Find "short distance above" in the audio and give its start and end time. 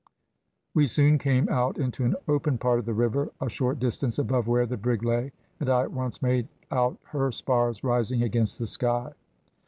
3.51-4.47